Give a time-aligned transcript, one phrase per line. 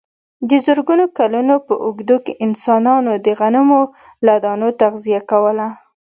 [0.49, 3.81] د زرګونو کلونو په اوږدو کې انسانانو د غنمو
[4.25, 5.67] له دانو تغذیه کوله.